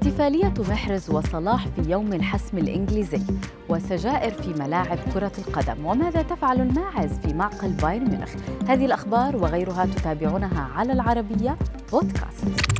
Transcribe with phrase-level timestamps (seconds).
[0.00, 3.20] احتفالية محرز وصلاح في يوم الحسم الإنجليزي
[3.68, 5.86] وسجائر في ملاعب كرة القدم.
[5.86, 8.30] وماذا تفعل الماعز في معقل بايرن ميونخ؟
[8.68, 11.58] هذه الأخبار وغيرها تتابعونها على العربية
[11.92, 12.79] بودكاست.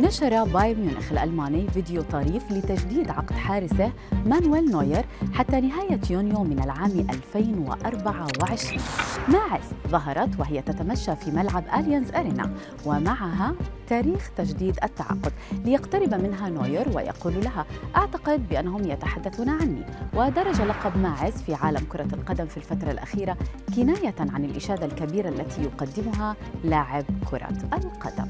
[0.00, 3.92] نشر بايرن ميونخ الألماني فيديو طريف لتجديد عقد حارسه
[4.26, 8.80] مانويل نوير حتى نهاية يونيو من العام 2024
[9.28, 12.54] ماعز ظهرت وهي تتمشى في ملعب أليانز أرينا
[12.86, 13.54] ومعها
[13.88, 15.32] تاريخ تجديد التعاقد
[15.64, 19.82] ليقترب منها نوير ويقول لها أعتقد بأنهم يتحدثون عني.
[20.14, 23.36] ودرج لقب ماعز في عالم كرة القدم في الفترة الأخيرة
[23.76, 28.28] كناية عن الإشادة الكبيرة التي يقدمها لاعب كرة القدم.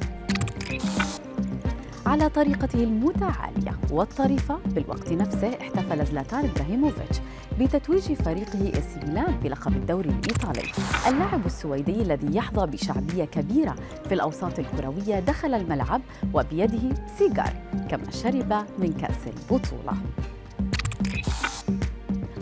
[2.09, 7.19] على طريقته المتعالية والطريفة بالوقت نفسه احتفل زلاتان إبراهيموفيتش
[7.61, 10.63] بتتويج فريقه إس ميلان بلقب الدوري الإيطالي.
[11.09, 13.75] اللاعب السويدي الذي يحظى بشعبية كبيرة
[14.09, 16.01] في الأوساط الكروية دخل الملعب
[16.35, 17.53] وبيده سيجار
[17.91, 19.93] كما شرب من كأس البطولة.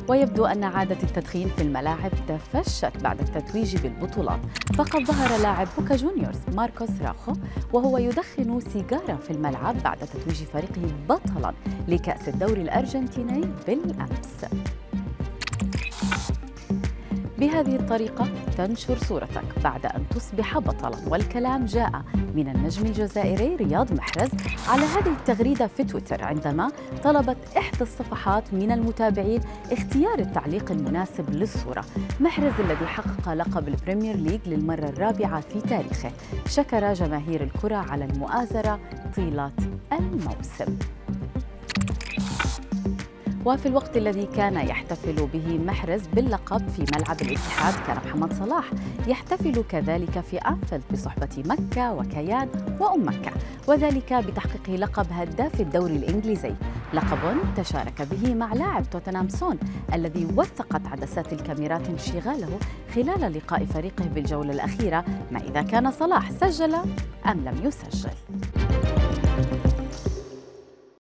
[0.08, 4.40] ويبدو أن عادة التدخين في الملاعب تفشت بعد التتويج بالبطولات.
[4.74, 7.32] فقد ظهر لاعب بوكا جونيورز ماركوس راخو
[7.72, 11.54] وهو يدخن سيجارة في الملعب بعد تتويج فريقه بطلا
[11.88, 14.44] لكأس الدوري الأرجنتيني بالأمس.
[17.38, 22.02] بهذه الطريقة تنشر صورتك بعد أن تصبح بطلا والكلام جاء
[22.34, 24.30] من النجم الجزائري رياض محرز
[24.68, 26.70] على هذه التغريدة في تويتر عندما
[27.04, 29.40] طلبت إحدى الصفحات من المتابعين
[29.72, 31.84] اختيار التعليق المناسب للصورة.
[32.20, 36.10] محرز الذي حقق لقب البريمير ليج للمرة الرابعة في تاريخه
[36.48, 38.80] شكر جماهير الكرة على المؤازرة
[39.16, 39.52] طيلة
[39.92, 40.78] الموسم.
[43.46, 48.70] وفي الوقت الذي كان يحتفل به محرز باللقب في ملعب الاتحاد كان محمد صلاح
[49.06, 52.48] يحتفل كذلك في أنفيلد بصحبة مكة وكيان
[52.80, 53.32] وأم مكة
[53.68, 56.54] وذلك بتحقيق لقب هداف الدوري الإنجليزي.
[56.94, 59.58] لقب تشارك به مع لاعب توتنهام سون
[59.94, 62.58] الذي وثقت عدسات الكاميرات انشغاله
[62.94, 66.74] خلال لقاء فريقه بالجولة الأخيرة ما إذا كان صلاح سجل
[67.26, 68.10] أم لم يسجل.